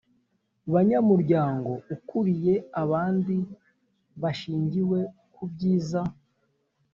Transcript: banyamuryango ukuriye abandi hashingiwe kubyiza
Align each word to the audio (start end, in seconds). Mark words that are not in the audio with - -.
banyamuryango 0.73 1.71
ukuriye 1.95 2.55
abandi 2.81 3.35
hashingiwe 4.21 4.99
kubyiza 5.33 6.01